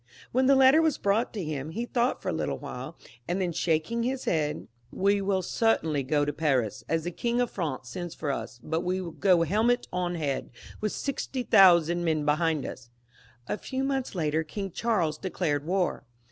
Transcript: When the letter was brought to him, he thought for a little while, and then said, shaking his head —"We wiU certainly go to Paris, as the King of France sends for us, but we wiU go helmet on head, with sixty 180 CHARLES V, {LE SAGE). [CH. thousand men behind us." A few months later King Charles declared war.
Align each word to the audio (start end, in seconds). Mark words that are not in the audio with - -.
When 0.31 0.47
the 0.47 0.55
letter 0.55 0.81
was 0.81 0.97
brought 0.97 1.31
to 1.33 1.43
him, 1.43 1.69
he 1.69 1.85
thought 1.85 2.23
for 2.23 2.29
a 2.29 2.33
little 2.33 2.57
while, 2.57 2.97
and 3.27 3.39
then 3.39 3.53
said, 3.53 3.55
shaking 3.59 4.01
his 4.01 4.25
head 4.25 4.67
—"We 5.05 5.21
wiU 5.21 5.43
certainly 5.43 6.01
go 6.01 6.25
to 6.25 6.33
Paris, 6.33 6.83
as 6.89 7.03
the 7.03 7.11
King 7.11 7.39
of 7.39 7.51
France 7.51 7.89
sends 7.89 8.15
for 8.15 8.31
us, 8.31 8.59
but 8.63 8.81
we 8.81 8.97
wiU 8.97 9.19
go 9.19 9.43
helmet 9.43 9.87
on 9.93 10.15
head, 10.15 10.49
with 10.79 10.91
sixty 10.91 11.41
180 11.41 11.51
CHARLES 11.55 11.87
V, 11.87 11.93
{LE 11.93 11.93
SAGE). 11.93 11.99
[CH. 11.99 12.01
thousand 12.01 12.03
men 12.17 12.25
behind 12.25 12.65
us." 12.65 12.89
A 13.45 13.57
few 13.59 13.83
months 13.83 14.15
later 14.15 14.43
King 14.43 14.71
Charles 14.71 15.19
declared 15.19 15.67
war. 15.67 16.07